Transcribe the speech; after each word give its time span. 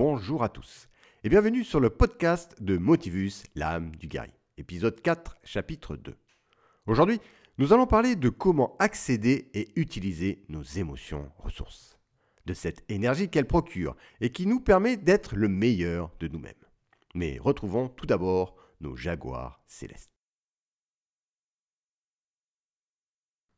bonjour 0.00 0.42
à 0.42 0.48
tous 0.48 0.88
et 1.24 1.28
bienvenue 1.28 1.62
sur 1.62 1.78
le 1.78 1.90
podcast 1.90 2.56
de 2.62 2.78
Motivus, 2.78 3.42
l'âme 3.54 3.94
du 3.96 4.08
guerrier, 4.08 4.32
épisode 4.56 4.98
4, 5.02 5.36
chapitre 5.44 5.94
2. 5.94 6.16
Aujourd'hui, 6.86 7.20
nous 7.58 7.74
allons 7.74 7.86
parler 7.86 8.16
de 8.16 8.30
comment 8.30 8.78
accéder 8.78 9.50
et 9.52 9.78
utiliser 9.78 10.42
nos 10.48 10.62
émotions 10.62 11.30
ressources, 11.36 11.98
de 12.46 12.54
cette 12.54 12.82
énergie 12.90 13.28
qu'elles 13.28 13.46
procurent 13.46 13.94
et 14.22 14.32
qui 14.32 14.46
nous 14.46 14.60
permet 14.60 14.96
d'être 14.96 15.36
le 15.36 15.48
meilleur 15.48 16.10
de 16.18 16.28
nous-mêmes. 16.28 16.54
Mais 17.14 17.36
retrouvons 17.38 17.90
tout 17.90 18.06
d'abord 18.06 18.56
nos 18.80 18.96
jaguars 18.96 19.62
célestes. 19.66 20.14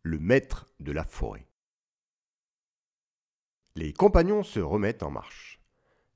Le 0.03 0.19
maître 0.19 0.69
de 0.81 0.91
la 0.91 1.05
forêt. 1.05 1.47
Les 3.77 3.93
compagnons 3.93 4.43
se 4.43 4.59
remettent 4.59 5.05
en 5.05 5.13
marche. 5.13 5.62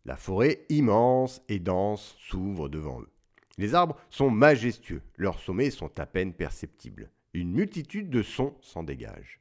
La 0.07 0.16
forêt 0.16 0.64
immense 0.68 1.43
et 1.48 1.59
dense 1.59 2.14
s'ouvre 2.20 2.69
devant 2.69 3.01
eux. 3.01 3.10
Les 3.59 3.74
arbres 3.74 3.97
sont 4.09 4.30
majestueux, 4.30 5.02
leurs 5.16 5.41
sommets 5.41 5.73
sont 5.73 5.98
à 5.98 6.06
peine 6.06 6.33
perceptibles. 6.33 7.10
Une 7.34 7.51
multitude 7.51 8.09
de 8.09 8.23
sons 8.23 8.55
s'en 8.61 8.84
dégagent. 8.84 9.41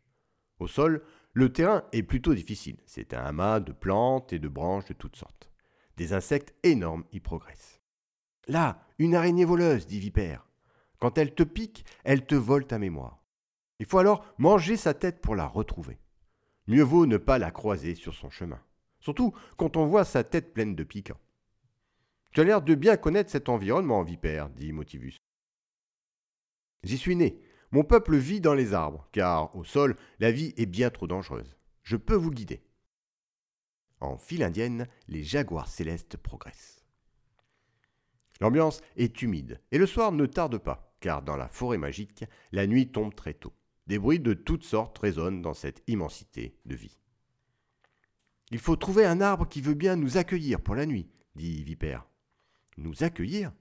Au 0.58 0.66
sol, 0.66 1.04
le 1.34 1.54
terrain 1.54 1.84
est 1.92 2.02
plutôt 2.02 2.34
difficile. 2.34 2.78
C'est 2.88 3.14
un 3.14 3.24
amas 3.24 3.60
de 3.60 3.74
plantes 3.74 4.34
et 4.34 4.40
de 4.40 4.48
branches 4.48 4.86
de 4.86 4.94
toutes 4.94 5.18
sortes. 5.18 5.52
Des 5.98 6.14
insectes 6.14 6.56
énormes 6.64 7.06
y 7.12 7.20
progressent. 7.20 7.80
Là, 8.48 8.84
une 8.98 9.14
araignée 9.14 9.46
voleuse, 9.46 9.86
dit 9.86 10.00
Vipère. 10.00 10.48
Quand 10.98 11.20
elle 11.20 11.36
te 11.36 11.44
pique, 11.44 11.86
elle 12.04 12.26
te 12.26 12.34
vole 12.34 12.66
ta 12.66 12.80
mémoire. 12.80 13.24
Il 13.78 13.86
faut 13.86 14.00
alors 14.00 14.26
manger 14.40 14.78
sa 14.78 14.96
tête 14.96 15.22
pour 15.22 15.36
la 15.36 15.46
retrouver. 15.46 16.00
Mieux 16.66 16.82
vaut 16.82 17.06
ne 17.06 17.18
pas 17.18 17.38
la 17.38 17.52
croiser 17.52 17.94
sur 17.94 18.16
son 18.16 18.32
chemin. 18.32 18.60
Surtout 19.06 19.36
quand 19.56 19.78
on 19.78 19.86
voit 19.86 20.04
sa 20.04 20.24
tête 20.24 20.52
pleine 20.52 20.76
de 20.76 20.84
piquants. 20.84 21.20
Tu 22.32 22.42
as 22.42 22.44
l'air 22.44 22.64
de 22.64 22.74
bien 22.74 22.98
connaître 22.98 23.30
cet 23.30 23.50
environnement, 23.50 24.02
vipère, 24.02 24.50
dit 24.50 24.74
Motivus. 24.74 25.18
J'y 26.82 26.98
suis 26.98 27.16
né. 27.16 27.40
Mon 27.70 27.84
peuple 27.84 28.16
vit 28.16 28.42
dans 28.42 28.56
les 28.56 28.74
arbres, 28.74 29.08
car 29.12 29.56
au 29.56 29.64
sol, 29.64 29.96
la 30.18 30.32
vie 30.32 30.56
est 30.58 30.66
bien 30.66 30.90
trop 30.90 31.06
dangereuse. 31.06 31.56
Je 31.84 31.98
peux 31.98 32.16
vous 32.16 32.32
guider. 32.32 32.64
En 34.00 34.18
file 34.18 34.42
indienne, 34.42 34.88
les 35.08 35.24
jaguars 35.24 35.68
célestes 35.68 36.18
progressent. 36.18 36.84
L'ambiance 38.42 38.82
est 38.96 39.22
humide, 39.22 39.62
et 39.72 39.78
le 39.78 39.86
soir 39.86 40.14
ne 40.14 40.26
tarde 40.26 40.58
pas, 40.58 40.96
car 41.00 41.22
dans 41.22 41.38
la 41.38 41.48
forêt 41.48 41.78
magique, 41.78 42.26
la 42.52 42.66
nuit 42.66 42.92
tombe 42.92 43.14
très 43.14 43.36
tôt. 43.36 43.54
Des 43.86 44.00
bruits 44.00 44.20
de 44.20 44.34
toutes 44.34 44.64
sortes 44.64 44.98
résonnent 44.98 45.44
dans 45.44 45.54
cette 45.54 45.84
immensité 45.86 46.58
de 46.66 46.76
vie. 46.76 46.98
Il 48.52 48.60
faut 48.60 48.76
trouver 48.76 49.06
un 49.06 49.22
arbre 49.22 49.48
qui 49.48 49.62
veut 49.62 49.74
bien 49.74 49.96
nous 49.96 50.18
accueillir 50.18 50.62
pour 50.62 50.76
la 50.76 50.86
nuit, 50.86 51.10
dit 51.36 51.64
Vipère. 51.64 52.06
Nous 52.78 53.04
accueillir? 53.04 53.52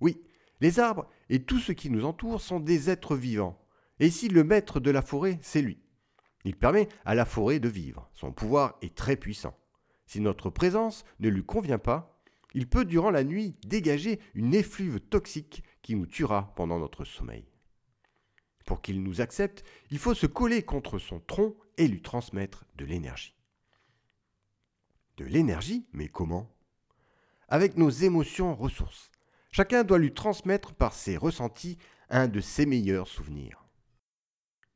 Oui, 0.00 0.22
les 0.60 0.78
arbres 0.78 1.08
et 1.28 1.42
tout 1.42 1.58
ce 1.58 1.72
qui 1.72 1.90
nous 1.90 2.04
entoure 2.04 2.40
sont 2.40 2.60
des 2.60 2.90
êtres 2.90 3.16
vivants. 3.16 3.60
Et 3.98 4.06
ici, 4.06 4.28
le 4.28 4.44
maître 4.44 4.80
de 4.80 4.90
la 4.90 5.02
forêt, 5.02 5.38
c'est 5.42 5.62
lui? 5.62 5.78
Il 6.44 6.56
permet 6.56 6.88
à 7.04 7.14
la 7.14 7.26
forêt 7.26 7.60
de 7.60 7.68
vivre. 7.68 8.10
Son 8.14 8.32
pouvoir 8.32 8.78
est 8.80 8.94
très 8.94 9.16
puissant. 9.16 9.56
Si 10.06 10.20
notre 10.20 10.48
présence 10.48 11.04
ne 11.20 11.28
lui 11.28 11.44
convient 11.44 11.78
pas, 11.78 12.20
il 12.54 12.66
peut 12.66 12.84
durant 12.84 13.10
la 13.10 13.24
nuit 13.24 13.56
dégager 13.66 14.20
une 14.34 14.54
effluve 14.54 15.00
toxique 15.00 15.62
qui 15.82 15.94
nous 15.94 16.06
tuera 16.06 16.52
pendant 16.56 16.78
notre 16.78 17.04
sommeil. 17.04 17.46
Pour 18.66 18.80
qu'il 18.80 19.02
nous 19.02 19.20
accepte, 19.20 19.64
il 19.90 19.98
faut 19.98 20.14
se 20.14 20.26
coller 20.26 20.62
contre 20.62 20.98
son 20.98 21.20
tronc 21.20 21.54
et 21.76 21.86
lui 21.86 22.02
transmettre 22.02 22.64
de 22.76 22.84
l'énergie. 22.84 23.34
De 25.20 25.26
l'énergie 25.26 25.86
Mais 25.92 26.08
comment? 26.08 26.50
Avec 27.48 27.76
nos 27.76 27.90
émotions 27.90 28.56
ressources. 28.56 29.10
Chacun 29.52 29.84
doit 29.84 29.98
lui 29.98 30.14
transmettre 30.14 30.72
par 30.72 30.94
ses 30.94 31.18
ressentis 31.18 31.76
un 32.08 32.26
de 32.26 32.40
ses 32.40 32.64
meilleurs 32.64 33.06
souvenirs. 33.06 33.66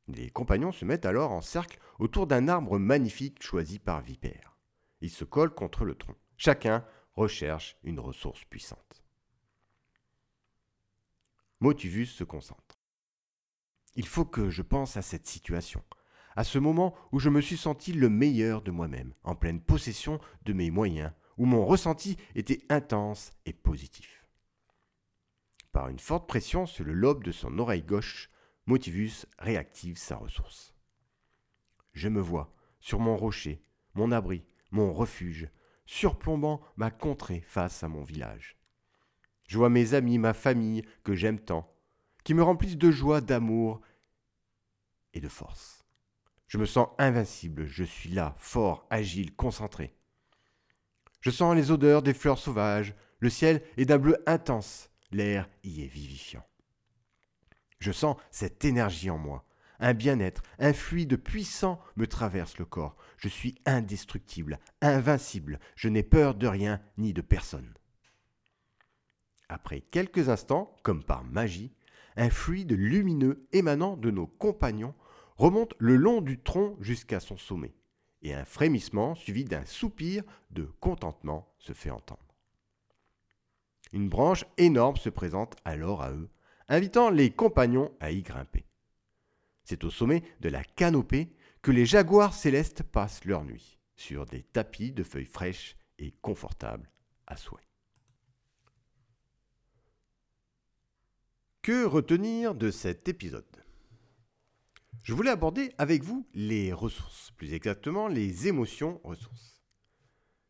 Les 0.07 0.29
compagnons 0.29 0.71
se 0.71 0.85
mettent 0.85 1.07
alors 1.07 1.31
en 1.31 1.41
cercle 1.41 1.79
autour 1.97 2.27
d'un 2.27 2.47
arbre 2.47 2.77
magnifique 2.77 3.41
choisi 3.41 3.79
par 3.79 4.01
Vipère. 4.01 4.55
Ils 5.01 5.09
se 5.09 5.23
collent 5.23 5.55
contre 5.55 5.83
le 5.83 5.95
tronc. 5.95 6.15
Chacun 6.37 6.85
recherche 7.15 7.75
une 7.83 7.99
ressource 7.99 8.45
puissante. 8.45 9.03
Motivus 11.59 12.05
se 12.05 12.23
concentre. 12.23 12.77
Il 13.95 14.05
faut 14.05 14.25
que 14.25 14.51
je 14.51 14.61
pense 14.61 14.95
à 14.95 15.01
cette 15.01 15.25
situation, 15.25 15.83
à 16.35 16.43
ce 16.43 16.59
moment 16.59 16.93
où 17.11 17.19
je 17.19 17.29
me 17.29 17.41
suis 17.41 17.57
senti 17.57 17.93
le 17.93 18.09
meilleur 18.09 18.61
de 18.61 18.71
moi-même, 18.71 19.13
en 19.23 19.35
pleine 19.35 19.61
possession 19.61 20.19
de 20.43 20.53
mes 20.53 20.71
moyens, 20.71 21.11
où 21.37 21.45
mon 21.45 21.65
ressenti 21.65 22.17
était 22.35 22.61
intense 22.69 23.33
et 23.45 23.53
positif. 23.53 24.25
Par 25.71 25.89
une 25.89 25.99
forte 25.99 26.27
pression 26.27 26.65
sur 26.65 26.85
le 26.85 26.93
lobe 26.93 27.23
de 27.23 27.31
son 27.31 27.59
oreille 27.59 27.83
gauche, 27.83 28.29
Motivus 28.67 29.27
réactive 29.37 29.97
sa 29.97 30.15
ressource. 30.15 30.73
Je 31.93 32.09
me 32.09 32.19
vois, 32.19 32.51
sur 32.79 32.99
mon 32.99 33.15
rocher, 33.15 33.61
mon 33.93 34.11
abri, 34.11 34.43
mon 34.71 34.91
refuge, 34.91 35.49
surplombant 35.85 36.61
ma 36.75 36.89
contrée 36.89 37.41
face 37.41 37.83
à 37.83 37.87
mon 37.87 38.03
village. 38.03 38.57
Je 39.47 39.57
vois 39.59 39.69
mes 39.69 39.93
amis, 39.93 40.17
ma 40.17 40.33
famille, 40.33 40.83
que 41.03 41.13
j'aime 41.13 41.39
tant, 41.39 41.71
qui 42.23 42.33
me 42.33 42.41
remplissent 42.41 42.77
de 42.77 42.89
joie, 42.89 43.21
d'amour 43.21 43.81
et 45.13 45.19
de 45.19 45.29
force. 45.29 45.84
Je 46.47 46.57
me 46.57 46.65
sens 46.65 46.89
invincible, 46.97 47.65
je 47.65 47.83
suis 47.83 48.09
là, 48.09 48.35
fort, 48.37 48.85
agile, 48.89 49.35
concentré. 49.35 49.95
Je 51.21 51.31
sens 51.31 51.55
les 51.55 51.71
odeurs 51.71 52.03
des 52.03 52.13
fleurs 52.13 52.37
sauvages, 52.37 52.93
le 53.19 53.29
ciel 53.29 53.63
est 53.77 53.85
d'un 53.85 53.97
bleu 53.97 54.17
intense, 54.27 54.91
l'air 55.11 55.49
y 55.63 55.83
est 55.83 55.87
vivifiant. 55.87 56.45
Je 57.79 57.91
sens 57.91 58.17
cette 58.31 58.63
énergie 58.63 59.09
en 59.09 59.17
moi, 59.17 59.45
un 59.79 59.93
bien-être, 59.93 60.43
un 60.59 60.73
fluide 60.73 61.17
puissant 61.17 61.81
me 61.95 62.07
traverse 62.07 62.57
le 62.57 62.65
corps. 62.65 62.95
Je 63.17 63.27
suis 63.27 63.55
indestructible, 63.65 64.59
invincible, 64.81 65.59
je 65.75 65.89
n'ai 65.89 66.03
peur 66.03 66.35
de 66.35 66.47
rien 66.47 66.81
ni 66.97 67.13
de 67.13 67.21
personne. 67.21 67.73
Après 69.49 69.81
quelques 69.81 70.29
instants, 70.29 70.75
comme 70.83 71.03
par 71.03 71.23
magie, 71.23 71.73
un 72.17 72.29
fluide 72.29 72.71
lumineux 72.71 73.47
émanant 73.51 73.97
de 73.97 74.09
nos 74.09 74.27
compagnons 74.27 74.95
remonte 75.35 75.73
le 75.77 75.95
long 75.95 76.21
du 76.21 76.39
tronc 76.39 76.77
jusqu'à 76.79 77.19
son 77.19 77.37
sommet, 77.37 77.73
et 78.21 78.33
un 78.33 78.45
frémissement 78.45 79.15
suivi 79.15 79.43
d'un 79.43 79.65
soupir 79.65 80.23
de 80.51 80.63
contentement 80.79 81.53
se 81.59 81.73
fait 81.73 81.91
entendre. 81.91 82.35
Une 83.93 84.09
branche 84.09 84.45
énorme 84.57 84.97
se 84.97 85.09
présente 85.09 85.55
alors 85.63 86.01
à 86.01 86.11
eux, 86.11 86.29
invitant 86.67 87.09
les 87.09 87.31
compagnons 87.31 87.91
à 87.99 88.11
y 88.11 88.21
grimper. 88.21 88.65
C'est 89.63 89.83
au 89.83 89.89
sommet 89.89 90.23
de 90.41 90.49
la 90.49 90.63
canopée 90.63 91.31
que 91.61 91.71
les 91.71 91.85
jaguars 91.85 92.33
célestes 92.33 92.83
passent 92.83 93.25
leur 93.25 93.43
nuit, 93.43 93.79
sur 93.95 94.25
des 94.25 94.43
tapis 94.43 94.91
de 94.91 95.03
feuilles 95.03 95.25
fraîches 95.25 95.77
et 95.97 96.11
confortables 96.21 96.89
à 97.27 97.37
souhait. 97.37 97.67
Que 101.61 101.85
retenir 101.85 102.53
de 102.53 102.69
cet 102.69 103.07
épisode? 103.07 103.64
Je 105.03 105.13
voulais 105.13 105.31
aborder 105.31 105.71
avec 105.77 106.03
vous 106.03 106.25
les 106.33 106.73
ressources, 106.73 107.31
plus 107.37 107.53
exactement 107.53 108.07
les 108.07 108.47
émotions 108.47 108.99
ressources. 109.03 109.61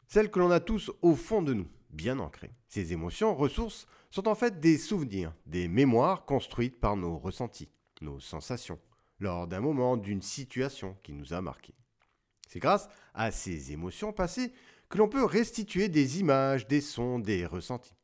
Celles 0.08 0.32
que 0.32 0.40
l'on 0.40 0.52
a 0.52 0.60
tous 0.60 0.92
au 1.02 1.16
fond 1.16 1.42
de 1.42 1.54
nous, 1.54 1.68
bien 1.90 2.20
ancrées. 2.20 2.54
Ces 2.68 2.94
émotions 2.94 3.36
ressources 3.36 3.88
sont 4.12 4.28
en 4.28 4.36
fait 4.36 4.60
des 4.60 4.78
souvenirs, 4.78 5.34
des 5.46 5.68
mémoires 5.68 6.26
construites 6.26 6.80
par 6.80 6.96
nos 6.96 7.18
ressentis, 7.18 7.70
nos 8.02 8.20
sensations, 8.20 8.80
lors 9.20 9.48
d'un 9.48 9.62
moment, 9.62 9.98
d'une 9.98 10.22
situation 10.22 10.98
qui 11.04 11.14
nous 11.14 11.34
a 11.34 11.42
marqués. 11.42 11.76
C'est 12.48 12.60
grâce 12.60 12.88
à 13.14 13.32
ces 13.32 13.72
émotions 13.72 14.14
passées 14.14 14.54
que 14.90 14.98
l'on 14.98 15.10
peut 15.10 15.26
restituer 15.26 15.90
des 15.90 16.20
images, 16.20 16.68
des 16.68 16.82
sons, 16.82 17.20
des 17.20 17.46
ressentis 17.46 17.96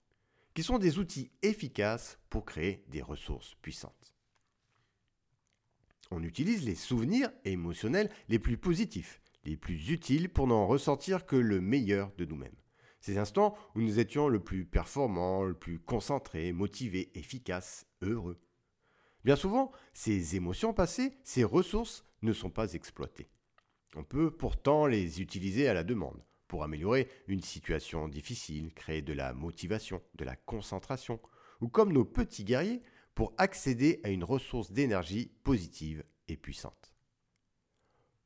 qui 0.53 0.63
sont 0.63 0.79
des 0.79 0.99
outils 0.99 1.31
efficaces 1.41 2.17
pour 2.29 2.45
créer 2.45 2.83
des 2.89 3.01
ressources 3.01 3.55
puissantes. 3.61 4.00
On 6.11 6.23
utilise 6.23 6.65
les 6.65 6.75
souvenirs 6.75 7.31
émotionnels 7.45 8.09
les 8.27 8.37
plus 8.37 8.57
positifs, 8.57 9.21
les 9.45 9.55
plus 9.55 9.89
utiles 9.89 10.29
pour 10.29 10.45
n'en 10.45 10.67
ressentir 10.67 11.25
que 11.25 11.37
le 11.37 11.61
meilleur 11.61 12.11
de 12.17 12.25
nous-mêmes. 12.25 12.55
Ces 12.99 13.17
instants 13.17 13.55
où 13.75 13.81
nous 13.81 13.97
étions 13.97 14.27
le 14.27 14.41
plus 14.41 14.65
performants, 14.65 15.43
le 15.43 15.53
plus 15.53 15.79
concentrés, 15.79 16.51
motivés, 16.51 17.11
efficaces, 17.15 17.87
heureux. 18.01 18.39
Bien 19.23 19.37
souvent, 19.37 19.71
ces 19.93 20.35
émotions 20.35 20.73
passées, 20.73 21.17
ces 21.23 21.45
ressources 21.45 22.05
ne 22.21 22.33
sont 22.33 22.49
pas 22.49 22.73
exploitées. 22.73 23.29
On 23.95 24.03
peut 24.03 24.31
pourtant 24.31 24.87
les 24.87 25.21
utiliser 25.21 25.67
à 25.69 25.73
la 25.73 25.83
demande 25.83 26.21
pour 26.47 26.63
améliorer 26.63 27.07
une 27.27 27.41
situation 27.41 28.09
difficile, 28.09 28.73
créer 28.73 29.01
de 29.01 29.13
la 29.13 29.33
motivation, 29.33 30.01
de 30.15 30.25
la 30.25 30.35
concentration, 30.35 31.21
ou 31.61 31.69
comme 31.69 31.93
nos 31.93 32.05
petits 32.05 32.43
guerriers, 32.43 32.81
pour 33.15 33.33
accéder 33.37 33.99
à 34.03 34.09
une 34.09 34.23
ressource 34.23 34.71
d'énergie 34.71 35.31
positive 35.43 36.03
et 36.27 36.37
puissante. 36.37 36.93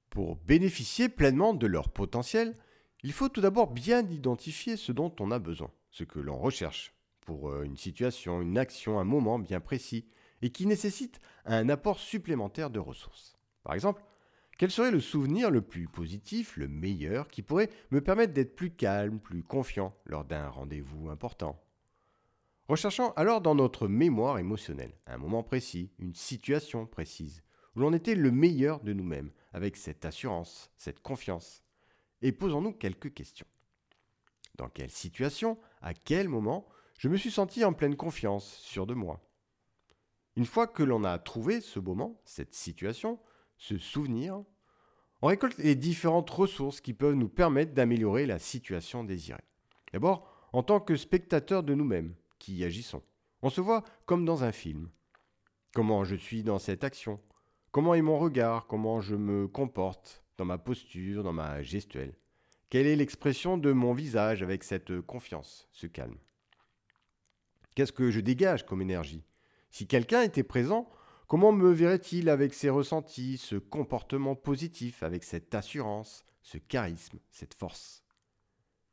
Pour 0.10 0.38
bénéficier 0.38 1.10
pleinement 1.10 1.54
de 1.54 1.68
leur 1.68 1.90
potentiel, 1.90 2.54
Il 3.06 3.14
faut 3.14 3.30
tout 3.30 3.40
d'abord 3.42 3.70
bien 3.70 4.10
identifier 4.10 4.78
ce 4.78 4.92
dont 4.92 5.14
on 5.20 5.30
a 5.30 5.38
besoin, 5.38 5.72
ce 5.92 6.04
que 6.04 6.18
l'on 6.20 6.40
recherche 6.40 6.92
pour 7.22 7.52
euh, 7.52 7.62
une 7.62 7.78
situation, 7.78 8.42
une 8.42 8.58
action, 8.58 9.00
un 9.00 9.04
moment 9.04 9.38
bien 9.38 9.60
précis, 9.60 10.08
et 10.42 10.50
qui 10.50 10.66
nécessite 10.66 11.22
un 11.46 11.70
apport 11.70 12.00
supplémentaire 12.00 12.72
de 12.72 12.80
ressources. 12.80 13.38
Par 13.64 13.76
exemple, 13.76 14.04
quel 14.58 14.72
serait 14.72 14.90
le 14.90 15.02
souvenir 15.02 15.52
le 15.52 15.62
plus 15.62 15.88
positif, 15.88 16.58
le 16.58 16.68
meilleur, 16.68 17.28
qui 17.28 17.44
pourrait 17.44 17.70
me 17.92 18.02
permettre 18.02 18.34
d'être 18.34 18.56
plus 18.56 18.72
calme, 18.72 19.20
plus 19.20 19.44
confiant 19.44 19.96
lors 20.06 20.26
d'un 20.26 20.50
rendez-vous 20.50 21.12
important? 21.12 21.62
Recherchons 22.68 23.12
alors 23.12 23.42
dans 23.42 23.54
notre 23.54 23.88
mémoire 23.88 24.40
émotionnelle 24.40 24.98
un 25.06 25.18
moment 25.18 25.44
précis, 25.44 25.92
une 26.00 26.16
situation 26.16 26.88
précise, 26.88 27.44
où 27.76 27.80
l'on 27.82 27.94
était 27.94 28.16
le 28.16 28.32
meilleur 28.32 28.80
de 28.80 28.92
nous-mêmes, 28.92 29.32
avec 29.54 29.78
cette 29.78 30.04
assurance, 30.04 30.72
cette 30.76 31.00
confiance. 31.00 31.64
Et 32.24 32.32
posons-nous 32.32 32.72
quelques 32.72 33.14
questions. 33.14 33.46
Dans 34.56 34.68
quelle 34.68 34.90
situation, 34.90 35.60
à 35.82 35.94
quel 35.94 36.28
moment, 36.28 36.66
je 36.98 37.08
me 37.08 37.18
suis 37.18 37.30
senti 37.30 37.64
en 37.64 37.74
pleine 37.74 37.96
confiance, 37.96 38.56
sûr 38.56 38.88
de 38.88 38.96
moi? 38.96 39.22
Une 40.36 40.46
fois 40.46 40.66
que 40.66 40.82
l'on 40.82 41.04
a 41.04 41.20
trouvé 41.20 41.62
ce 41.62 41.80
moment, 41.80 42.20
cette 42.26 42.56
situation, 42.56 43.20
ce 43.58 43.78
souvenir, 43.78 44.44
on 45.22 45.28
récolte 45.28 45.60
les 45.60 45.76
différentes 45.76 46.32
ressources 46.32 46.82
qui 46.82 46.94
peuvent 46.94 47.14
nous 47.14 47.30
permettre 47.30 47.74
d'améliorer 47.74 48.26
la 48.26 48.40
situation 48.40 49.04
désirée. 49.04 49.44
D'abord, 49.94 50.28
en 50.52 50.64
tant 50.64 50.80
que 50.80 50.96
spectateur 50.96 51.62
de 51.62 51.76
nous-mêmes 51.76 52.16
qui 52.40 52.64
agissons. 52.64 53.04
On 53.42 53.50
se 53.50 53.62
voit 53.62 53.84
comme 54.06 54.26
dans 54.26 54.44
un 54.44 54.52
film. 54.52 54.90
Comment 55.74 56.04
je 56.04 56.16
suis 56.16 56.44
dans 56.44 56.60
cette 56.60 56.84
action? 56.84 57.20
Comment 57.72 57.96
est 57.96 58.02
mon 58.02 58.18
regard? 58.18 58.68
Comment 58.68 59.02
je 59.02 59.16
me 59.16 59.48
comporte 59.48 60.24
dans 60.38 60.46
ma 60.46 60.58
posture, 60.58 61.24
dans 61.24 61.34
ma 61.34 61.62
gestuelle? 61.62 62.16
Quelle 62.70 62.88
est 62.88 62.96
l'expression 62.96 63.58
de 63.58 63.72
mon 63.72 63.94
visage 63.94 64.42
avec 64.42 64.64
cette 64.64 65.02
confiance, 65.02 65.68
ce 65.72 65.88
calme? 65.88 66.18
Qu'est-ce 67.76 67.92
que 67.92 68.12
je 68.12 68.22
dégage 68.22 68.66
comme 68.66 68.82
énergie? 68.82 69.24
Si 69.70 69.88
quelqu'un 69.88 70.22
était 70.22 70.44
présent, 70.44 70.90
Comment 71.28 71.52
me 71.52 71.72
verrait-il 71.72 72.30
avec 72.30 72.54
ses 72.54 72.70
ressentis, 72.70 73.38
ce 73.38 73.56
comportement 73.56 74.36
positif, 74.36 75.02
avec 75.02 75.24
cette 75.24 75.56
assurance, 75.56 76.24
ce 76.44 76.60
charisme, 76.60 77.18
cette 77.32 77.56
force? 77.56 78.04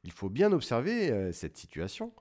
Il 0.03 0.13
faut 0.13 0.31
bien 0.31 0.51
observer 0.53 1.11
euh, 1.11 1.33
cette 1.33 1.59
situation, 1.59 2.13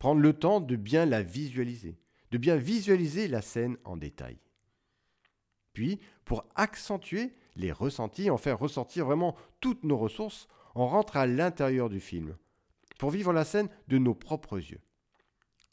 prendre 0.00 0.22
le 0.22 0.32
temps 0.32 0.60
de 0.60 0.74
bien 0.74 1.04
la 1.06 1.22
visualiser, 1.22 1.96
de 2.32 2.38
bien 2.38 2.56
visualiser 2.56 3.28
la 3.28 3.42
scène 3.42 3.76
en 3.84 3.96
détail. 3.96 4.38
Puis, 5.74 6.00
pour 6.24 6.44
accentuer 6.56 7.34
les 7.54 7.70
ressentis, 7.70 8.30
en 8.30 8.38
faire 8.38 8.58
ressortir 8.58 9.04
vraiment 9.04 9.36
toutes 9.60 9.84
nos 9.84 9.98
ressources, 9.98 10.48
on 10.74 10.86
rentre 10.86 11.18
à 11.18 11.26
l'intérieur 11.26 11.90
du 11.90 12.00
film, 12.00 12.36
pour 12.98 13.10
vivre 13.10 13.32
la 13.32 13.44
scène 13.44 13.68
de 13.88 13.98
nos 13.98 14.14
propres 14.14 14.58
yeux. 14.58 14.80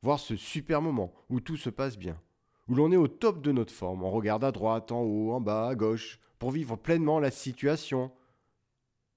Voir 0.01 0.19
ce 0.19 0.35
super 0.35 0.81
moment 0.81 1.13
où 1.29 1.39
tout 1.39 1.57
se 1.57 1.69
passe 1.69 1.97
bien, 1.97 2.19
où 2.68 2.75
l'on 2.75 2.91
est 2.91 2.97
au 2.97 3.07
top 3.07 3.41
de 3.41 3.53
notre 3.53 3.74
forme. 3.74 4.03
On 4.03 4.12
regarde 4.12 4.44
à 4.44 4.51
droite, 4.51 4.91
en 4.91 5.03
haut, 5.03 5.31
en 5.31 5.39
bas, 5.39 5.69
à 5.69 5.75
gauche, 5.75 6.19
pour 6.38 6.51
vivre 6.51 6.75
pleinement 6.75 7.19
la 7.19 7.31
situation, 7.31 8.12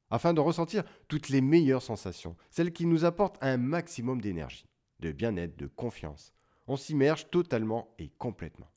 afin 0.08 0.34
de 0.34 0.40
ressentir 0.40 0.84
toutes 1.08 1.30
les 1.30 1.40
meilleures 1.40 1.82
sensations, 1.82 2.36
celles 2.50 2.72
qui 2.72 2.86
nous 2.86 3.04
apportent 3.04 3.38
un 3.40 3.56
maximum 3.56 4.20
d'énergie, 4.20 4.69
de 5.00 5.12
bien-être, 5.12 5.56
de 5.56 5.66
confiance. 5.66 6.34
On 6.66 6.76
s'immerge 6.76 7.30
totalement 7.30 7.94
et 7.98 8.10
complètement. 8.10 8.70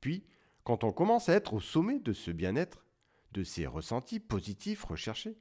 Puis, 0.00 0.24
quand 0.64 0.84
on 0.84 0.92
commence 0.92 1.28
à 1.28 1.34
être 1.34 1.54
au 1.54 1.60
sommet 1.60 1.98
de 1.98 2.12
ce 2.12 2.30
bien-être, 2.30 2.84
de 3.32 3.44
ces 3.44 3.66
ressentis 3.66 4.20
positifs 4.20 4.84
recherchés, 4.84 5.36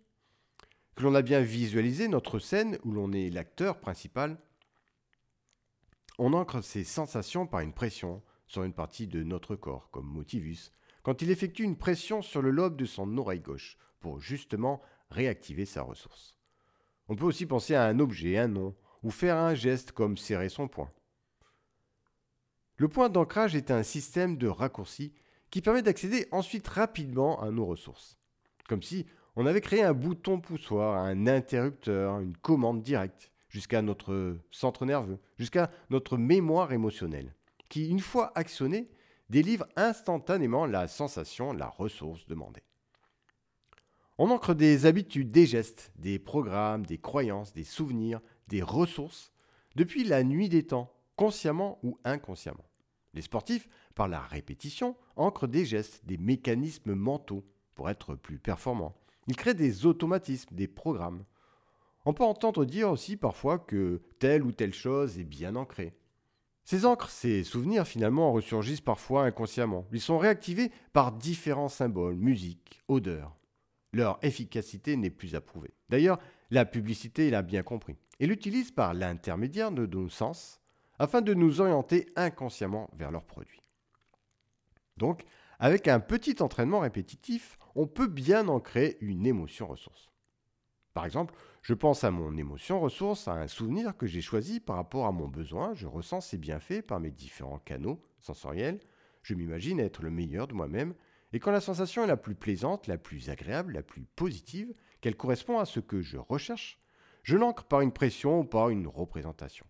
que 0.95 1.03
l'on 1.03 1.15
a 1.15 1.21
bien 1.21 1.41
visualisé 1.41 2.07
notre 2.07 2.39
scène 2.39 2.77
où 2.83 2.91
l'on 2.91 3.11
est 3.13 3.29
l'acteur 3.29 3.79
principal, 3.79 4.37
on 6.17 6.33
ancre 6.33 6.63
ces 6.63 6.83
sensations 6.83 7.47
par 7.47 7.61
une 7.61 7.73
pression, 7.73 8.21
sur 8.47 8.63
une 8.63 8.73
partie 8.73 9.07
de 9.07 9.23
notre 9.23 9.55
corps, 9.55 9.89
comme 9.91 10.05
motivus, 10.05 10.73
quand 11.03 11.21
il 11.21 11.31
effectue 11.31 11.63
une 11.63 11.77
pression 11.77 12.21
sur 12.21 12.41
le 12.41 12.51
lobe 12.51 12.75
de 12.75 12.85
son 12.85 13.17
oreille 13.17 13.39
gauche, 13.39 13.77
pour 14.01 14.19
justement 14.19 14.81
réactiver 15.09 15.65
sa 15.65 15.83
ressource. 15.83 16.35
On 17.07 17.15
peut 17.15 17.25
aussi 17.25 17.45
penser 17.45 17.75
à 17.75 17.85
un 17.85 17.99
objet, 17.99 18.37
un 18.37 18.47
nom, 18.47 18.75
ou 19.03 19.11
faire 19.11 19.37
un 19.37 19.53
geste 19.55 19.91
comme 19.91 20.17
serrer 20.17 20.49
son 20.49 20.67
poing. 20.67 20.91
Le 22.77 22.87
point 22.87 23.09
d'ancrage 23.09 23.55
est 23.55 23.71
un 23.71 23.83
système 23.83 24.37
de 24.37 24.47
raccourci 24.47 25.13
qui 25.49 25.61
permet 25.61 25.81
d'accéder 25.81 26.27
ensuite 26.31 26.67
rapidement 26.67 27.41
à 27.41 27.51
nos 27.51 27.65
ressources. 27.65 28.17
Comme 28.67 28.81
si 28.81 29.05
on 29.35 29.45
avait 29.45 29.61
créé 29.61 29.83
un 29.83 29.93
bouton 29.93 30.39
poussoir, 30.39 30.97
un 30.97 31.27
interrupteur, 31.27 32.19
une 32.19 32.37
commande 32.37 32.81
directe, 32.81 33.31
jusqu'à 33.49 33.81
notre 33.81 34.37
centre 34.49 34.85
nerveux, 34.85 35.19
jusqu'à 35.37 35.69
notre 35.89 36.17
mémoire 36.17 36.71
émotionnelle 36.71 37.35
qui, 37.69 37.89
une 37.89 37.99
fois 37.99 38.31
actionné, 38.35 38.89
délivre 39.29 39.65
instantanément 39.75 40.65
la 40.65 40.87
sensation, 40.87 41.53
la 41.53 41.69
ressource 41.69 42.25
demandée. 42.27 42.63
On 44.17 44.29
ancre 44.29 44.53
des 44.53 44.85
habitudes, 44.85 45.31
des 45.31 45.45
gestes, 45.45 45.91
des 45.95 46.19
programmes, 46.19 46.85
des 46.85 46.97
croyances, 46.97 47.53
des 47.53 47.63
souvenirs, 47.63 48.21
des 48.51 48.61
ressources 48.61 49.31
depuis 49.75 50.03
la 50.03 50.23
nuit 50.23 50.49
des 50.49 50.63
temps, 50.63 50.93
consciemment 51.15 51.79
ou 51.83 51.97
inconsciemment. 52.03 52.65
Les 53.13 53.21
sportifs, 53.21 53.69
par 53.95 54.07
la 54.07 54.19
répétition, 54.19 54.95
ancrent 55.15 55.47
des 55.47 55.65
gestes, 55.65 56.05
des 56.05 56.17
mécanismes 56.17 56.93
mentaux 56.93 57.45
pour 57.75 57.89
être 57.89 58.15
plus 58.15 58.39
performants. 58.39 58.95
Ils 59.27 59.35
créent 59.35 59.53
des 59.53 59.85
automatismes, 59.85 60.53
des 60.53 60.67
programmes. 60.67 61.23
On 62.05 62.13
peut 62.13 62.23
entendre 62.23 62.65
dire 62.65 62.91
aussi 62.91 63.15
parfois 63.15 63.57
que 63.57 64.01
telle 64.19 64.43
ou 64.43 64.51
telle 64.51 64.73
chose 64.73 65.17
est 65.17 65.23
bien 65.23 65.55
ancrée. 65.55 65.93
Ces 66.65 66.85
encres, 66.85 67.09
ces 67.09 67.43
souvenirs 67.43 67.87
finalement 67.87 68.33
ressurgissent 68.33 68.81
parfois 68.81 69.23
inconsciemment. 69.23 69.87
Ils 69.91 70.01
sont 70.01 70.17
réactivés 70.17 70.71
par 70.93 71.11
différents 71.11 71.69
symboles, 71.69 72.15
musique, 72.15 72.81
odeurs. 72.87 73.35
Leur 73.93 74.19
efficacité 74.21 74.95
n'est 74.95 75.09
plus 75.09 75.35
approuvée. 75.35 75.73
D'ailleurs, 75.89 76.19
la 76.49 76.65
publicité 76.65 77.29
l'a 77.29 77.41
bien 77.41 77.63
compris 77.63 77.97
et 78.21 78.27
l'utilise 78.27 78.71
par 78.71 78.93
l'intermédiaire 78.93 79.71
de 79.71 79.87
nos 79.87 80.07
sens 80.07 80.61
afin 80.99 81.21
de 81.21 81.33
nous 81.33 81.59
orienter 81.59 82.13
inconsciemment 82.15 82.87
vers 82.93 83.11
leurs 83.11 83.25
produits. 83.25 83.63
Donc, 84.95 85.25
avec 85.59 85.87
un 85.87 85.99
petit 85.99 86.41
entraînement 86.41 86.79
répétitif, 86.79 87.57
on 87.73 87.87
peut 87.87 88.07
bien 88.07 88.47
ancrer 88.47 88.97
une 89.01 89.25
émotion 89.25 89.65
ressource. 89.67 90.11
Par 90.93 91.05
exemple, 91.05 91.33
je 91.63 91.73
pense 91.73 92.03
à 92.03 92.11
mon 92.11 92.37
émotion 92.37 92.79
ressource, 92.79 93.27
à 93.27 93.33
un 93.33 93.47
souvenir 93.47 93.97
que 93.97 94.05
j'ai 94.05 94.21
choisi 94.21 94.59
par 94.59 94.75
rapport 94.75 95.07
à 95.07 95.11
mon 95.11 95.27
besoin, 95.27 95.73
je 95.73 95.87
ressens 95.87 96.21
ses 96.21 96.37
bienfaits 96.37 96.81
par 96.81 96.99
mes 96.99 97.11
différents 97.11 97.59
canaux 97.59 98.03
sensoriels, 98.19 98.79
je 99.23 99.33
m'imagine 99.33 99.79
être 99.79 100.03
le 100.03 100.11
meilleur 100.11 100.47
de 100.47 100.53
moi-même, 100.53 100.93
et 101.33 101.39
quand 101.39 101.51
la 101.51 101.61
sensation 101.61 102.03
est 102.03 102.07
la 102.07 102.17
plus 102.17 102.35
plaisante, 102.35 102.85
la 102.85 102.97
plus 102.97 103.29
agréable, 103.29 103.73
la 103.73 103.83
plus 103.83 104.03
positive, 104.15 104.75
qu'elle 104.99 105.17
correspond 105.17 105.57
à 105.57 105.65
ce 105.65 105.79
que 105.79 106.01
je 106.01 106.17
recherche, 106.17 106.80
je 107.23 107.37
l'ancre 107.37 107.65
par 107.65 107.81
une 107.81 107.91
pression 107.91 108.39
ou 108.39 108.43
par 108.43 108.69
une 108.69 108.87
représentation. 108.87 109.65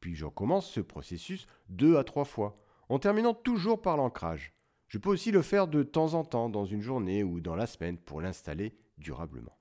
Puis 0.00 0.14
je 0.14 0.24
recommence 0.24 0.70
ce 0.70 0.80
processus 0.80 1.46
deux 1.68 1.96
à 1.96 2.04
trois 2.04 2.24
fois, 2.24 2.58
en 2.88 2.98
terminant 2.98 3.34
toujours 3.34 3.80
par 3.80 3.96
l'ancrage. 3.96 4.52
Je 4.88 4.98
peux 4.98 5.10
aussi 5.10 5.30
le 5.30 5.42
faire 5.42 5.66
de 5.66 5.82
temps 5.82 6.14
en 6.14 6.24
temps 6.24 6.48
dans 6.48 6.66
une 6.66 6.82
journée 6.82 7.24
ou 7.24 7.40
dans 7.40 7.56
la 7.56 7.66
semaine 7.66 7.98
pour 7.98 8.20
l'installer 8.20 8.76
durablement. 8.98 9.56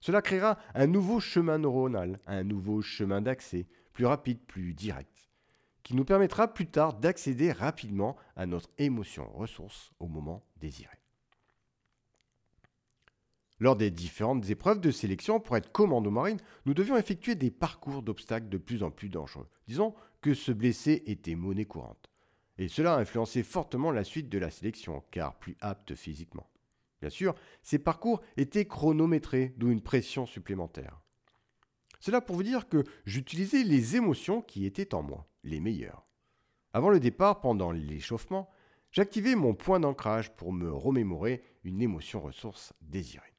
Cela 0.00 0.22
créera 0.22 0.58
un 0.74 0.86
nouveau 0.86 1.20
chemin 1.20 1.58
neuronal, 1.58 2.20
un 2.26 2.44
nouveau 2.44 2.80
chemin 2.80 3.20
d'accès, 3.20 3.66
plus 3.92 4.06
rapide, 4.06 4.40
plus 4.46 4.74
direct, 4.74 5.28
qui 5.82 5.94
nous 5.94 6.04
permettra 6.04 6.52
plus 6.52 6.66
tard 6.66 6.94
d'accéder 6.94 7.52
rapidement 7.52 8.16
à 8.36 8.46
notre 8.46 8.70
émotion 8.78 9.30
ressource 9.32 9.92
au 9.98 10.06
moment 10.06 10.44
désiré. 10.56 10.96
Lors 13.58 13.76
des 13.76 13.90
différentes 13.90 14.50
épreuves 14.50 14.80
de 14.80 14.90
sélection 14.90 15.40
pour 15.40 15.56
être 15.56 15.72
commando 15.72 16.10
marine, 16.10 16.40
nous 16.66 16.74
devions 16.74 16.96
effectuer 16.96 17.34
des 17.34 17.50
parcours 17.50 18.02
d'obstacles 18.02 18.50
de 18.50 18.58
plus 18.58 18.82
en 18.82 18.90
plus 18.90 19.08
dangereux. 19.08 19.48
Disons 19.66 19.94
que 20.20 20.34
se 20.34 20.52
blesser 20.52 21.02
était 21.06 21.34
monnaie 21.34 21.64
courante. 21.64 22.10
Et 22.58 22.68
cela 22.68 22.94
a 22.94 23.00
influencé 23.00 23.42
fortement 23.42 23.90
la 23.90 24.04
suite 24.04 24.28
de 24.28 24.38
la 24.38 24.50
sélection, 24.50 25.02
car 25.10 25.38
plus 25.38 25.56
apte 25.60 25.94
physiquement. 25.94 26.50
Bien 27.00 27.10
sûr, 27.10 27.34
ces 27.62 27.78
parcours 27.78 28.22
étaient 28.36 28.66
chronométrés, 28.66 29.54
d'où 29.56 29.70
une 29.70 29.82
pression 29.82 30.26
supplémentaire. 30.26 31.00
Cela 32.00 32.20
pour 32.20 32.36
vous 32.36 32.42
dire 32.42 32.68
que 32.68 32.84
j'utilisais 33.04 33.62
les 33.62 33.96
émotions 33.96 34.42
qui 34.42 34.66
étaient 34.66 34.94
en 34.94 35.02
moi, 35.02 35.26
les 35.44 35.60
meilleures. 35.60 36.06
Avant 36.72 36.90
le 36.90 37.00
départ, 37.00 37.40
pendant 37.40 37.72
l'échauffement, 37.72 38.50
j'activais 38.90 39.34
mon 39.34 39.54
point 39.54 39.80
d'ancrage 39.80 40.34
pour 40.36 40.52
me 40.52 40.70
remémorer 40.70 41.42
une 41.64 41.80
émotion 41.80 42.20
ressource 42.20 42.74
désirée. 42.82 43.35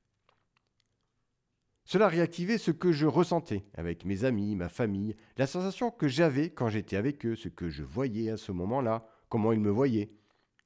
Cela 1.88 2.10
réactivait 2.10 2.58
ce 2.58 2.72
que 2.72 2.92
je 2.92 3.06
ressentais 3.06 3.64
avec 3.74 4.04
mes 4.04 4.26
amis, 4.26 4.58
ma 4.58 4.68
famille, 4.68 5.16
la 5.38 5.48
sensation 5.48 5.90
que 5.90 6.10
j'avais 6.10 6.50
quand 6.50 6.68
j'étais 6.68 6.98
avec 6.98 7.26
eux, 7.26 7.38
ce 7.38 7.48
que 7.48 7.70
je 7.70 7.82
voyais 7.82 8.30
à 8.30 8.36
ce 8.36 8.52
moment-là, 8.52 9.08
comment 9.30 9.54
ils 9.54 9.62
me 9.62 9.70
voyaient, 9.70 10.12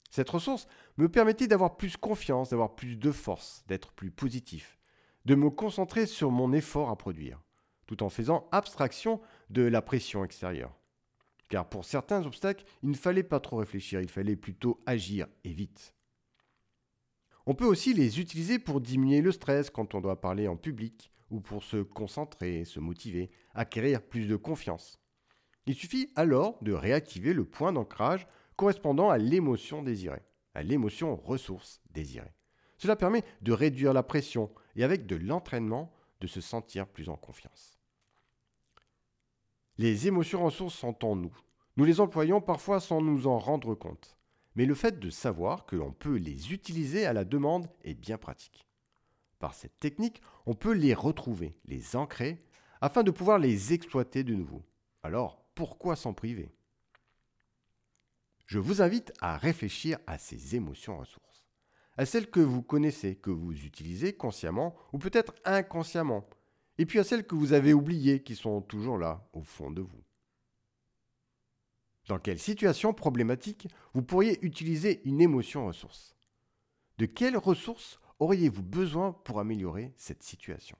cette 0.09 0.31
ressource 0.31 0.67
me 0.97 1.09
permettait 1.09 1.47
d'avoir 1.47 1.77
plus 1.77 1.95
confiance, 1.95 2.49
d'avoir 2.49 2.73
plus 2.73 2.95
de 2.95 3.11
force, 3.11 3.63
d'être 3.67 3.91
plus 3.91 4.09
positif, 4.09 4.79
de 5.25 5.35
me 5.35 5.51
concentrer 5.51 6.07
sur 6.07 6.31
mon 6.31 6.53
effort 6.53 6.89
à 6.89 6.97
produire, 6.97 7.39
tout 7.85 8.01
en 8.01 8.09
faisant 8.09 8.49
abstraction 8.51 9.21
de 9.51 9.61
la 9.61 9.83
pression 9.83 10.25
extérieure. 10.25 10.75
Car 11.49 11.69
pour 11.69 11.85
certains 11.85 12.25
obstacles, 12.25 12.65
il 12.81 12.89
ne 12.89 12.95
fallait 12.95 13.21
pas 13.21 13.39
trop 13.39 13.57
réfléchir, 13.57 14.01
il 14.01 14.09
fallait 14.09 14.35
plutôt 14.35 14.81
agir 14.87 15.27
et 15.43 15.53
vite. 15.53 15.93
On 17.45 17.53
peut 17.53 17.65
aussi 17.65 17.93
les 17.93 18.19
utiliser 18.19 18.57
pour 18.57 18.81
diminuer 18.81 19.21
le 19.21 19.31
stress 19.31 19.69
quand 19.69 19.93
on 19.93 20.01
doit 20.01 20.19
parler 20.19 20.47
en 20.47 20.57
public 20.57 21.10
ou 21.31 21.39
pour 21.39 21.63
se 21.63 21.77
concentrer, 21.77 22.65
se 22.65 22.79
motiver, 22.79 23.31
acquérir 23.55 24.01
plus 24.01 24.27
de 24.27 24.35
confiance. 24.35 24.99
Il 25.65 25.75
suffit 25.75 26.11
alors 26.15 26.61
de 26.61 26.73
réactiver 26.73 27.33
le 27.33 27.45
point 27.45 27.73
d'ancrage 27.73 28.27
correspondant 28.55 29.09
à 29.09 29.17
l'émotion 29.17 29.81
désirée, 29.81 30.23
à 30.53 30.61
l'émotion 30.61 31.15
ressource 31.15 31.81
désirée. 31.91 32.33
Cela 32.77 32.95
permet 32.95 33.23
de 33.41 33.51
réduire 33.51 33.93
la 33.93 34.03
pression 34.03 34.51
et 34.75 34.83
avec 34.83 35.05
de 35.05 35.15
l'entraînement 35.15 35.93
de 36.19 36.27
se 36.27 36.41
sentir 36.41 36.87
plus 36.87 37.09
en 37.09 37.15
confiance. 37.15 37.79
Les 39.77 40.07
émotions 40.07 40.43
ressources 40.43 40.75
sont 40.75 41.05
en 41.05 41.15
nous. 41.15 41.35
Nous 41.77 41.85
les 41.85 42.01
employons 42.01 42.41
parfois 42.41 42.79
sans 42.79 43.01
nous 43.01 43.27
en 43.27 43.39
rendre 43.39 43.73
compte. 43.73 44.17
Mais 44.55 44.65
le 44.65 44.75
fait 44.75 44.99
de 44.99 45.09
savoir 45.09 45.65
que 45.65 45.75
l'on 45.75 45.93
peut 45.93 46.17
les 46.17 46.53
utiliser 46.53 47.05
à 47.05 47.13
la 47.13 47.23
demande 47.23 47.67
est 47.83 47.93
bien 47.93 48.17
pratique. 48.17 48.65
Par 49.41 49.55
cette 49.55 49.79
technique, 49.79 50.21
on 50.45 50.53
peut 50.53 50.71
les 50.71 50.93
retrouver, 50.93 51.57
les 51.65 51.95
ancrer, 51.95 52.45
afin 52.79 53.01
de 53.01 53.09
pouvoir 53.09 53.39
les 53.39 53.73
exploiter 53.73 54.23
de 54.23 54.35
nouveau. 54.35 54.63
Alors, 55.01 55.43
pourquoi 55.55 55.95
s'en 55.95 56.13
priver? 56.13 56.51
Je 58.45 58.59
vous 58.59 58.83
invite 58.83 59.11
à 59.19 59.37
réfléchir 59.37 59.97
à 60.05 60.19
ces 60.19 60.55
émotions 60.55 60.99
ressources, 60.99 61.43
à 61.97 62.05
celles 62.05 62.29
que 62.29 62.39
vous 62.39 62.61
connaissez, 62.61 63.15
que 63.15 63.31
vous 63.31 63.53
utilisez 63.65 64.13
consciemment 64.13 64.75
ou 64.93 64.99
peut-être 64.99 65.33
inconsciemment, 65.43 66.29
et 66.77 66.85
puis 66.85 66.99
à 66.99 67.03
celles 67.03 67.25
que 67.25 67.33
vous 67.35 67.53
avez 67.53 67.73
oubliées 67.73 68.21
qui 68.21 68.35
sont 68.35 68.61
toujours 68.61 68.99
là, 68.99 69.27
au 69.33 69.41
fond 69.41 69.71
de 69.71 69.81
vous. 69.81 70.03
Dans 72.07 72.19
quelle 72.19 72.39
situation 72.39 72.93
problématique 72.93 73.69
vous 73.93 74.03
pourriez 74.03 74.37
utiliser 74.45 75.01
une 75.03 75.19
émotion 75.19 75.65
ressource? 75.65 76.15
De 76.99 77.07
quelles 77.07 77.37
ressources 77.37 78.00
auriez-vous 78.21 78.61
besoin 78.61 79.11
pour 79.11 79.39
améliorer 79.39 79.91
cette 79.97 80.21
situation? 80.21 80.77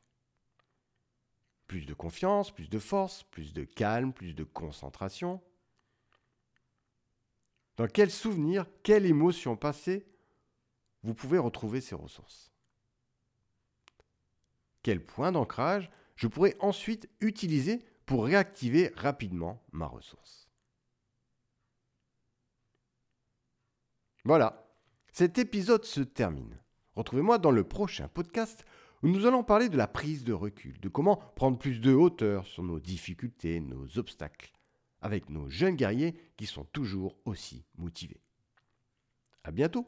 Plus 1.66 1.86
de 1.88 1.94
confiance, 1.96 2.52
plus 2.52 2.70
de 2.70 2.80
force, 2.80 3.24
plus 3.24 3.52
de 3.52 3.64
calme, 3.64 4.14
plus 4.14 4.36
de 4.36 4.44
concentration. 4.44 5.42
Dans 7.78 7.88
quel 7.88 8.12
souvenir, 8.12 8.68
quelle 8.84 9.08
émotion 9.08 9.58
passée 9.58 10.06
vous 11.02 11.16
pouvez 11.16 11.40
retrouver 11.40 11.82
ces 11.82 11.96
ressources? 11.96 12.52
Quel 14.84 15.04
point 15.04 15.32
d'ancrage 15.32 15.90
je 16.16 16.28
pourrais 16.28 16.56
ensuite 16.60 17.10
utiliser 17.22 17.84
pour 18.06 18.26
réactiver 18.26 18.92
rapidement 18.96 19.64
ma 19.72 19.88
ressource? 19.88 20.48
Voilà, 24.26 24.72
cet 25.12 25.40
épisode 25.40 25.86
se 25.86 26.02
termine. 26.02 26.61
Retrouvez-moi 26.96 27.38
dans 27.38 27.52
le 27.52 27.64
prochain 27.64 28.08
podcast 28.08 28.66
où 29.04 29.08
nous 29.08 29.26
allons 29.26 29.44
parler 29.44 29.70
de 29.70 29.78
la 29.78 29.88
prise 29.88 30.24
de 30.24 30.34
recul, 30.34 30.80
de 30.80 30.90
comment 30.90 31.18
prendre 31.36 31.58
plus 31.58 31.80
de 31.80 31.94
hauteur 31.94 32.46
sur 32.46 32.64
nos 32.64 32.80
difficultés, 32.80 33.60
nos 33.60 33.98
obstacles, 33.98 34.52
avec 35.02 35.30
nos 35.30 35.50
jeunes 35.50 35.76
guerriers 35.76 36.16
qui 36.38 36.46
sont 36.46 36.66
toujours 36.66 37.18
aussi 37.26 37.66
motivés. 37.78 38.22
À 39.44 39.52
bientôt! 39.52 39.88